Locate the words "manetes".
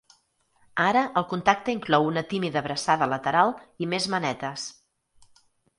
4.17-4.67